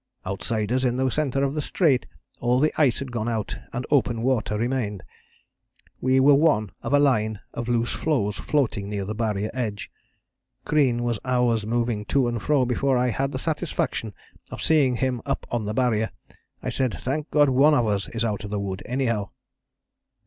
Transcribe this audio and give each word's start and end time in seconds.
Outside 0.25 0.71
us 0.71 0.83
in 0.83 0.97
the 0.97 1.07
centre 1.11 1.43
of 1.43 1.53
the 1.53 1.61
Strait 1.61 2.07
all 2.39 2.59
the 2.59 2.71
ice 2.75 2.97
had 2.97 3.11
gone 3.11 3.29
out, 3.29 3.59
and 3.71 3.85
open 3.91 4.23
water 4.23 4.57
remained. 4.57 5.03
We 5.99 6.19
were 6.19 6.33
one 6.33 6.71
of 6.81 6.91
a 6.91 6.97
line 6.97 7.39
of 7.53 7.67
loose 7.67 7.91
floes 7.91 8.35
floating 8.37 8.89
near 8.89 9.05
the 9.05 9.13
Barrier 9.13 9.51
edge. 9.53 9.91
Crean 10.65 11.03
was 11.03 11.19
hours 11.23 11.67
moving 11.67 12.03
to 12.05 12.27
and 12.27 12.41
fro 12.41 12.65
before 12.65 12.97
I 12.97 13.09
had 13.09 13.31
the 13.31 13.37
satisfaction 13.37 14.15
of 14.49 14.63
seeing 14.63 14.95
him 14.95 15.21
up 15.27 15.45
on 15.51 15.65
the 15.65 15.73
Barrier. 15.75 16.09
I 16.63 16.69
said: 16.69 16.95
'Thank 16.95 17.29
God 17.29 17.49
one 17.49 17.75
of 17.75 17.85
us 17.85 18.07
is 18.09 18.25
out 18.25 18.43
of 18.43 18.49
the 18.49 18.59
wood, 18.59 18.81
anyhow.' 18.87 19.29